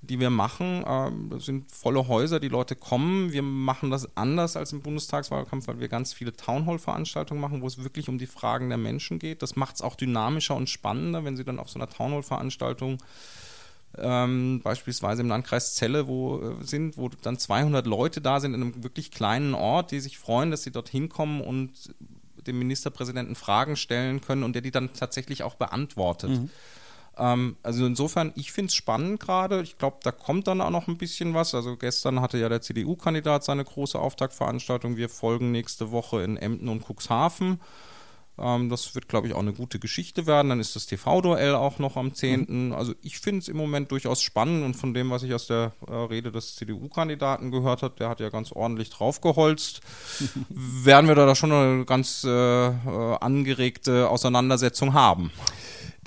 [0.00, 0.84] die wir machen.
[0.86, 3.32] Ähm, das sind volle Häuser, die Leute kommen.
[3.32, 7.82] Wir machen das anders als im Bundestagswahlkampf, weil wir ganz viele Townhall-Veranstaltungen machen, wo es
[7.82, 9.42] wirklich um die Fragen der Menschen geht.
[9.42, 12.98] Das macht es auch dynamischer und spannender, wenn Sie dann auf so einer Townhall-Veranstaltung
[13.96, 18.62] ähm, beispielsweise im Landkreis Celle wo äh, sind, wo dann 200 Leute da sind in
[18.62, 21.72] einem wirklich kleinen Ort, die sich freuen, dass sie dorthin kommen und
[22.46, 26.30] dem Ministerpräsidenten Fragen stellen können und der die dann tatsächlich auch beantwortet.
[26.30, 26.50] Mhm.
[27.18, 29.62] Ähm, also insofern, ich finde es spannend gerade.
[29.62, 31.54] Ich glaube, da kommt dann auch noch ein bisschen was.
[31.54, 34.96] Also gestern hatte ja der CDU-Kandidat seine große Auftaktveranstaltung.
[34.96, 37.60] Wir folgen nächste Woche in Emden und Cuxhaven.
[38.38, 40.50] Ähm, das wird, glaube ich, auch eine gute Geschichte werden.
[40.50, 42.46] Dann ist das TV-Duell auch noch am 10.
[42.48, 42.72] Mhm.
[42.72, 45.72] Also ich finde es im Moment durchaus spannend und von dem, was ich aus der
[45.86, 49.80] äh, Rede des CDU-Kandidaten gehört habe, der hat ja ganz ordentlich draufgeholzt,
[50.48, 55.32] werden wir da schon eine ganz äh, äh angeregte Auseinandersetzung haben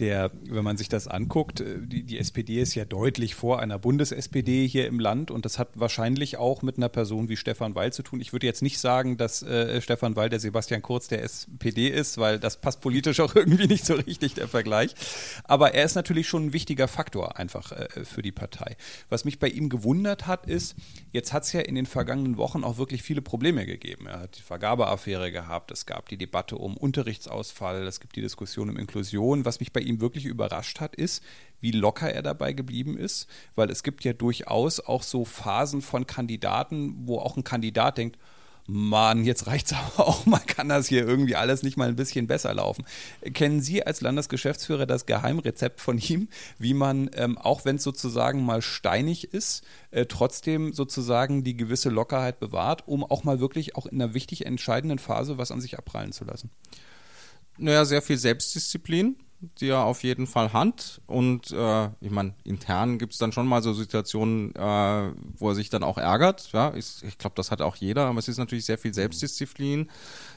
[0.01, 3.79] der, wenn man sich das anguckt, äh, die, die SPD ist ja deutlich vor einer
[3.79, 7.93] Bundes-SPD hier im Land und das hat wahrscheinlich auch mit einer Person wie Stefan Weil
[7.93, 8.19] zu tun.
[8.19, 12.17] Ich würde jetzt nicht sagen, dass äh, Stefan Weil der Sebastian Kurz der SPD ist,
[12.17, 14.95] weil das passt politisch auch irgendwie nicht so richtig, der Vergleich.
[15.43, 18.75] Aber er ist natürlich schon ein wichtiger Faktor einfach äh, für die Partei.
[19.09, 20.75] Was mich bei ihm gewundert hat, ist,
[21.11, 24.07] jetzt hat es ja in den vergangenen Wochen auch wirklich viele Probleme gegeben.
[24.07, 28.69] Er hat die Vergabeaffäre gehabt, es gab die Debatte um Unterrichtsausfall, es gibt die Diskussion
[28.69, 29.45] um Inklusion.
[29.45, 31.23] Was mich bei ihm ihn wirklich überrascht hat, ist,
[31.60, 36.08] wie locker er dabei geblieben ist, weil es gibt ja durchaus auch so Phasen von
[36.08, 38.17] Kandidaten, wo auch ein Kandidat denkt,
[38.67, 41.95] Mann, jetzt reicht es aber auch mal, kann das hier irgendwie alles nicht mal ein
[41.95, 42.86] bisschen besser laufen.
[43.34, 48.45] Kennen Sie als Landesgeschäftsführer das Geheimrezept von ihm, wie man, ähm, auch wenn es sozusagen
[48.45, 53.86] mal steinig ist, äh, trotzdem sozusagen die gewisse Lockerheit bewahrt, um auch mal wirklich auch
[53.86, 56.49] in einer wichtig entscheidenden Phase was an sich abprallen zu lassen?
[57.58, 61.01] Naja, sehr viel Selbstdisziplin die er auf jeden Fall hat.
[61.08, 65.56] Und äh, ich meine, intern gibt es dann schon mal so Situationen, äh, wo er
[65.56, 66.51] sich dann auch ärgert.
[66.51, 69.89] Ja, ich, ich glaube, das hat auch jeder, aber es ist natürlich sehr viel Selbstdisziplin,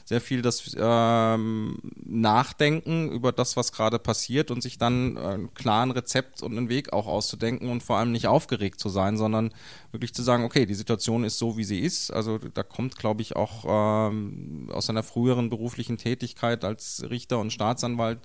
[0.05, 5.53] sehr viel das ähm, Nachdenken über das, was gerade passiert und sich dann äh, einen
[5.53, 9.53] klaren Rezept und einen Weg auch auszudenken und vor allem nicht aufgeregt zu sein, sondern
[9.91, 12.11] wirklich zu sagen, okay, die Situation ist so, wie sie ist.
[12.11, 17.53] Also da kommt, glaube ich, auch ähm, aus seiner früheren beruflichen Tätigkeit als Richter und
[17.53, 18.19] Staatsanwalt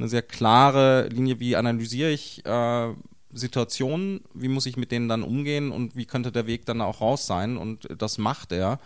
[0.00, 2.94] eine sehr klare Linie, wie analysiere ich äh,
[3.32, 7.00] Situationen, wie muss ich mit denen dann umgehen und wie könnte der Weg dann auch
[7.00, 8.80] raus sein und das macht er.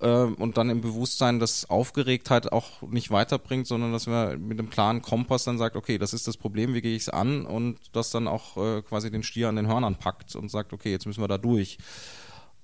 [0.00, 4.70] Äh, und dann im Bewusstsein, dass Aufgeregtheit auch nicht weiterbringt, sondern dass man mit einem
[4.70, 7.78] klaren Kompass dann sagt, okay, das ist das Problem, wie gehe ich es an und
[7.92, 11.06] das dann auch äh, quasi den Stier an den Hörnern packt und sagt, okay, jetzt
[11.06, 11.78] müssen wir da durch.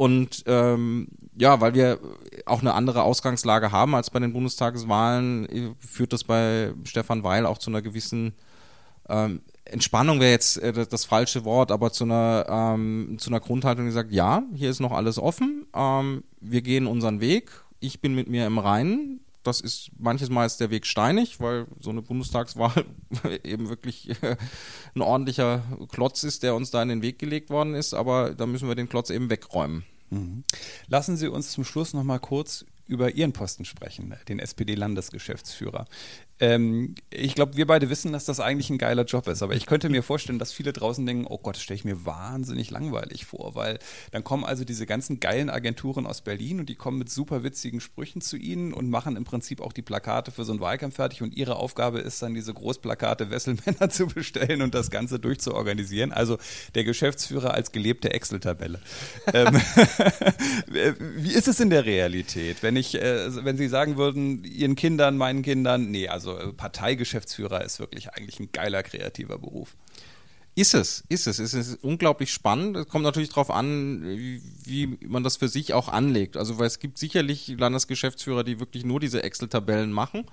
[0.01, 1.99] Und ähm, ja, weil wir
[2.47, 7.59] auch eine andere Ausgangslage haben als bei den Bundestagswahlen, führt das bei Stefan Weil auch
[7.59, 8.33] zu einer gewissen
[9.11, 13.85] ähm, Entspannung wäre jetzt äh, das falsche Wort, aber zu einer, ähm, zu einer Grundhaltung,
[13.85, 18.15] die sagt, ja, hier ist noch alles offen, ähm, wir gehen unseren Weg, ich bin
[18.15, 22.03] mit mir im Reinen, das ist manches Mal ist der Weg steinig, weil so eine
[22.03, 22.85] Bundestagswahl
[23.45, 24.37] eben wirklich äh,
[24.95, 28.47] ein ordentlicher Klotz ist, der uns da in den Weg gelegt worden ist, aber da
[28.47, 29.85] müssen wir den Klotz eben wegräumen.
[30.11, 30.45] Mhm.
[30.89, 35.87] Lassen Sie uns zum Schluss noch mal kurz über Ihren Posten sprechen, den SPD-Landesgeschäftsführer.
[36.41, 39.43] Ähm, ich glaube, wir beide wissen, dass das eigentlich ein geiler Job ist.
[39.43, 42.07] Aber ich könnte mir vorstellen, dass viele draußen denken, oh Gott, das stelle ich mir
[42.07, 43.79] wahnsinnig langweilig vor, weil
[44.11, 47.81] dann kommen also diese ganzen geilen Agenturen aus Berlin und die kommen mit super witzigen
[47.81, 51.23] Sprüchen zu ihnen und machen im Prinzip auch die Plakate für so einen Wahlkampf fertig
[51.23, 56.13] und ihre Aufgabe ist dann, diese Großplakate Wesselmänner zu bestellen und das Ganze durchzuorganisieren.
[56.13, 56.39] Also
[56.75, 58.81] der Geschäftsführer als gelebte Excel-Tabelle.
[59.35, 59.55] ähm,
[61.17, 65.19] wie ist es in der Realität, wenn ich, äh, wenn Sie sagen würden, Ihren Kindern,
[65.19, 69.77] meinen Kindern, nee, also also Parteigeschäftsführer ist wirklich eigentlich ein geiler kreativer Beruf.
[70.57, 71.39] Ist es, ist es.
[71.39, 72.77] Es ist unglaublich spannend.
[72.77, 76.37] Es kommt natürlich darauf an, wie, wie man das für sich auch anlegt.
[76.37, 80.27] Also, weil es gibt sicherlich Landesgeschäftsführer, die wirklich nur diese Excel-Tabellen machen.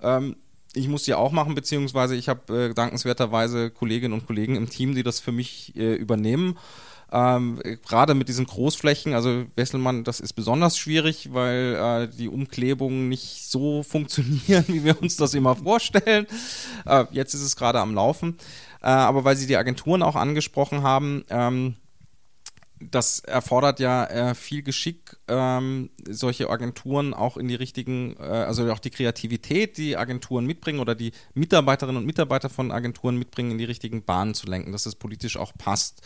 [0.00, 0.36] Ähm,
[0.74, 4.94] ich muss die auch machen, beziehungsweise ich habe äh, dankenswerterweise Kolleginnen und Kollegen im Team,
[4.94, 6.58] die das für mich äh, übernehmen.
[7.12, 13.10] Ähm, Gerade mit diesen Großflächen, also Wesselmann, das ist besonders schwierig, weil äh, die Umklebungen
[13.10, 16.26] nicht so funktionieren, wie wir uns das immer vorstellen.
[16.86, 18.38] Äh, jetzt ist es gerade am Laufen.
[18.80, 21.76] Äh, aber weil Sie die Agenturen auch angesprochen haben, ähm,
[22.90, 28.70] das erfordert ja äh, viel Geschick, ähm, solche Agenturen auch in die richtigen, äh, also
[28.72, 33.58] auch die Kreativität, die Agenturen mitbringen oder die Mitarbeiterinnen und Mitarbeiter von Agenturen mitbringen, in
[33.58, 36.02] die richtigen Bahnen zu lenken, dass es politisch auch passt.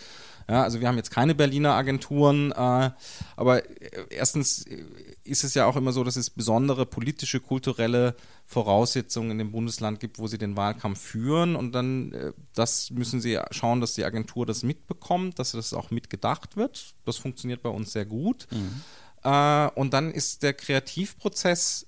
[0.49, 2.91] Ja, also wir haben jetzt keine Berliner Agenturen, äh,
[3.35, 4.65] aber äh, erstens
[5.25, 9.99] ist es ja auch immer so, dass es besondere politische, kulturelle Voraussetzungen in dem Bundesland
[9.99, 11.57] gibt, wo sie den Wahlkampf führen.
[11.57, 15.91] Und dann, äh, das müssen sie schauen, dass die Agentur das mitbekommt, dass das auch
[15.91, 16.95] mitgedacht wird.
[17.05, 18.47] Das funktioniert bei uns sehr gut.
[18.53, 18.83] Mhm.
[19.25, 21.87] Äh, und dann ist der Kreativprozess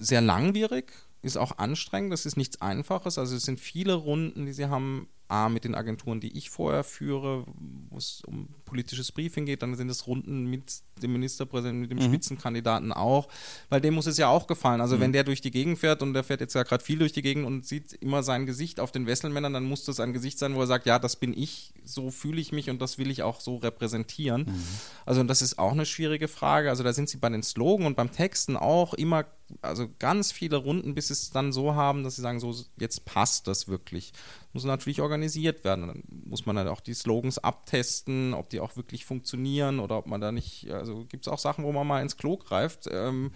[0.00, 3.18] sehr langwierig, ist auch anstrengend, das ist nichts Einfaches.
[3.18, 6.84] Also es sind viele Runden, die sie haben A, mit den Agenturen, die ich vorher
[6.84, 7.44] führe,
[7.90, 11.98] wo es um politisches Briefing geht, dann sind es Runden mit dem Ministerpräsidenten, mit dem
[11.98, 12.04] mhm.
[12.04, 13.28] Spitzenkandidaten auch,
[13.68, 14.80] weil dem muss es ja auch gefallen.
[14.80, 15.00] Also mhm.
[15.00, 17.22] wenn der durch die Gegend fährt und der fährt jetzt ja gerade viel durch die
[17.22, 20.54] Gegend und sieht immer sein Gesicht auf den Wesselmännern, dann muss das ein Gesicht sein,
[20.54, 23.22] wo er sagt, ja, das bin ich, so fühle ich mich und das will ich
[23.22, 24.42] auch so repräsentieren.
[24.42, 24.64] Mhm.
[25.04, 26.70] Also das ist auch eine schwierige Frage.
[26.70, 29.24] Also da sind sie bei den Slogan und beim Texten auch immer,
[29.62, 33.04] also ganz viele Runden, bis sie es dann so haben, dass sie sagen, so jetzt
[33.04, 34.12] passt das wirklich
[34.52, 35.86] muss natürlich organisiert werden.
[35.86, 40.06] Dann muss man halt auch die Slogans abtesten, ob die auch wirklich funktionieren oder ob
[40.06, 42.88] man da nicht, also gibt es auch Sachen, wo man mal ins Klo greift.
[42.90, 43.32] Ähm,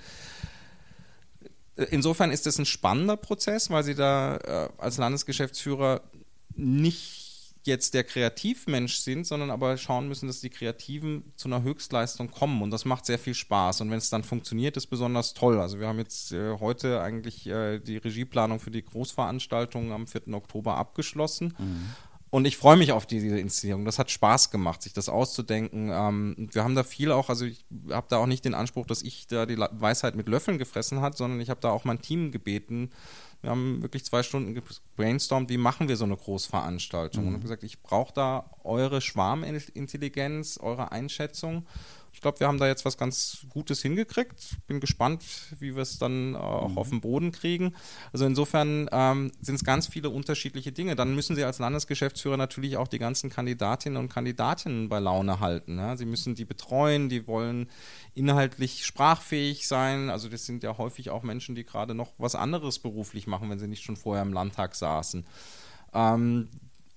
[1.90, 6.02] insofern ist es ein spannender Prozess, weil sie da äh, als Landesgeschäftsführer
[6.54, 7.31] nicht
[7.64, 12.62] jetzt der Kreativmensch sind, sondern aber schauen müssen, dass die Kreativen zu einer Höchstleistung kommen.
[12.62, 13.80] Und das macht sehr viel Spaß.
[13.80, 15.60] Und wenn es dann funktioniert, ist besonders toll.
[15.60, 20.34] Also wir haben jetzt äh, heute eigentlich äh, die Regieplanung für die Großveranstaltung am 4.
[20.34, 21.54] Oktober abgeschlossen.
[21.58, 21.86] Mhm.
[22.34, 23.84] Und ich freue mich auf diese Inszenierung.
[23.84, 25.90] Das hat Spaß gemacht, sich das auszudenken.
[25.92, 29.02] Ähm, wir haben da viel auch, also ich habe da auch nicht den Anspruch, dass
[29.02, 32.32] ich da die Weisheit mit Löffeln gefressen hat, sondern ich habe da auch mein Team
[32.32, 32.88] gebeten,
[33.42, 37.22] wir haben wirklich zwei Stunden gebrainstormt, wie machen wir so eine Großveranstaltung.
[37.22, 37.28] Mhm.
[37.28, 41.66] Und habe gesagt, ich brauche da eure Schwarmintelligenz, eure Einschätzung.
[42.12, 44.58] Ich glaube, wir haben da jetzt was ganz Gutes hingekriegt.
[44.66, 45.24] Bin gespannt,
[45.58, 46.78] wie wir es dann äh, auch mhm.
[46.78, 47.74] auf den Boden kriegen.
[48.12, 50.94] Also insofern ähm, sind es ganz viele unterschiedliche Dinge.
[50.94, 55.78] Dann müssen Sie als Landesgeschäftsführer natürlich auch die ganzen Kandidatinnen und Kandidatinnen bei Laune halten.
[55.78, 55.96] Ja?
[55.96, 57.70] Sie müssen die betreuen, die wollen
[58.14, 60.10] inhaltlich sprachfähig sein.
[60.10, 63.58] Also das sind ja häufig auch Menschen, die gerade noch was anderes beruflich machen, wenn
[63.58, 65.24] sie nicht schon vorher im Landtag saßen.
[65.94, 66.48] Ähm,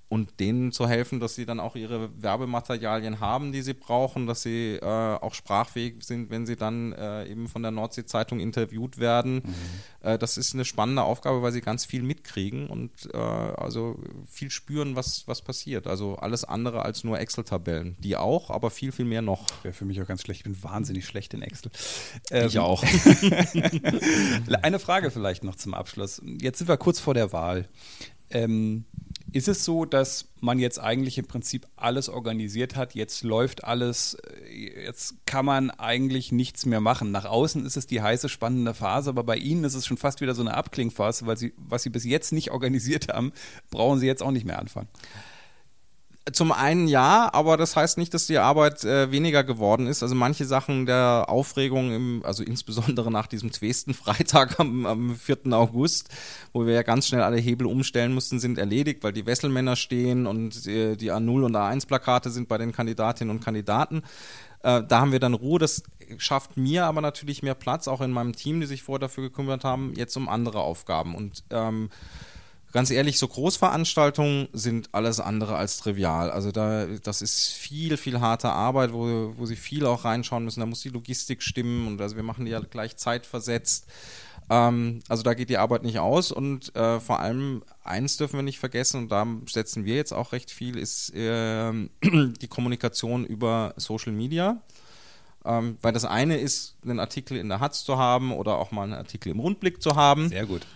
[0.07, 4.43] und denen zu helfen, dass sie dann auch ihre Werbematerialien haben, die sie brauchen, dass
[4.43, 9.35] sie äh, auch sprachfähig sind, wenn sie dann äh, eben von der Nordsee-Zeitung interviewt werden.
[9.35, 9.53] Mhm.
[10.01, 13.97] Äh, das ist eine spannende Aufgabe, weil sie ganz viel mitkriegen und äh, also
[14.29, 15.87] viel spüren, was, was passiert.
[15.87, 17.97] Also alles andere als nur Excel-Tabellen.
[17.99, 19.47] Die auch, aber viel, viel mehr noch.
[19.63, 20.41] Wäre für mich auch ganz schlecht.
[20.41, 21.71] Ich bin wahnsinnig schlecht in Excel.
[22.29, 22.83] Ähm, ich auch.
[24.61, 26.21] Eine Frage vielleicht noch zum Abschluss.
[26.23, 27.67] Jetzt sind wir kurz vor der Wahl.
[28.29, 28.85] Ähm,
[29.31, 34.17] ist es so, dass man jetzt eigentlich im Prinzip alles organisiert hat, jetzt läuft alles,
[34.49, 37.11] äh, jetzt kann man eigentlich nichts mehr machen.
[37.11, 40.21] Nach außen ist es die heiße, spannende Phase, aber bei Ihnen ist es schon fast
[40.21, 43.33] wieder so eine Abklingphase, weil Sie, was Sie bis jetzt nicht organisiert haben,
[43.71, 44.87] brauchen Sie jetzt auch nicht mehr anfangen.
[46.31, 50.01] Zum einen ja, aber das heißt nicht, dass die Arbeit äh, weniger geworden ist.
[50.01, 55.53] Also manche Sachen der Aufregung, im, also insbesondere nach diesem zweiten Freitag am, am 4.
[55.53, 56.09] August,
[56.51, 60.25] wo wir ja ganz schnell alle Hebel umstellen mussten, sind erledigt, weil die Wesselmänner stehen
[60.25, 64.01] und äh, die A0 und A1-Plakate sind bei den Kandidatinnen und Kandidaten.
[64.63, 65.59] Äh, da haben wir dann Ruhe.
[65.59, 65.83] Das
[66.17, 69.63] schafft mir aber natürlich mehr Platz, auch in meinem Team, die sich vorher dafür gekümmert
[69.63, 71.13] haben, jetzt um andere Aufgaben.
[71.13, 71.91] Und ähm,
[72.75, 76.29] ganz ehrlich, so Großveranstaltungen sind alles andere als trivial.
[76.29, 80.59] Also da, das ist viel, viel harte Arbeit, wo, wo sie viel auch reinschauen müssen.
[80.59, 83.87] Da muss die Logistik stimmen und also wir machen die ja gleich zeitversetzt.
[84.49, 88.43] Ähm, also da geht die Arbeit nicht aus und äh, vor allem eins dürfen wir
[88.43, 91.71] nicht vergessen und da setzen wir jetzt auch recht viel, ist äh,
[92.03, 94.61] die Kommunikation über Social Media.
[95.45, 98.83] Ähm, weil das eine ist, einen Artikel in der Hatz zu haben oder auch mal
[98.83, 100.27] einen Artikel im Rundblick zu haben.
[100.27, 100.67] Sehr gut.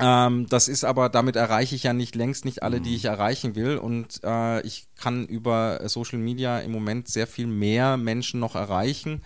[0.00, 2.96] Ähm, das ist aber, damit erreiche ich ja nicht längst nicht alle, die mhm.
[2.96, 3.78] ich erreichen will.
[3.78, 9.22] Und äh, ich kann über Social Media im Moment sehr viel mehr Menschen noch erreichen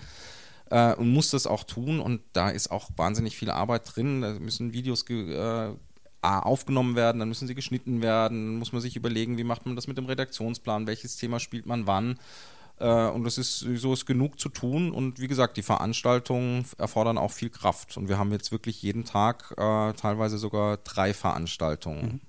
[0.71, 2.01] äh, und muss das auch tun.
[2.01, 4.23] Und da ist auch wahnsinnig viel Arbeit drin.
[4.23, 5.71] Da müssen Videos äh,
[6.23, 9.75] aufgenommen werden, dann müssen sie geschnitten werden, dann muss man sich überlegen, wie macht man
[9.75, 12.19] das mit dem Redaktionsplan, welches Thema spielt man wann.
[12.83, 14.91] Äh, und es ist so ist genug zu tun.
[14.91, 17.97] Und wie gesagt, die Veranstaltungen erfordern auch viel Kraft.
[17.97, 22.03] Und wir haben jetzt wirklich jeden Tag äh, teilweise sogar drei Veranstaltungen.
[22.03, 22.21] Mhm.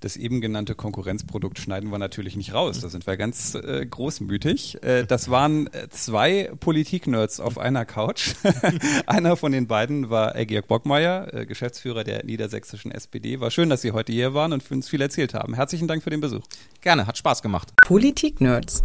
[0.00, 2.78] Das eben genannte Konkurrenzprodukt schneiden wir natürlich nicht raus.
[2.80, 4.82] Da sind wir ganz äh, großmütig.
[4.82, 8.34] Äh, das waren äh, zwei Politik-Nerds auf einer Couch.
[9.06, 13.40] Einer von den beiden war Georg Bockmeier, äh, Geschäftsführer der niedersächsischen SPD.
[13.40, 15.54] War schön, dass Sie heute hier waren und für uns viel erzählt haben.
[15.54, 16.42] Herzlichen Dank für den Besuch.
[16.82, 17.72] Gerne, hat Spaß gemacht.
[17.86, 18.84] Politik-Nerds.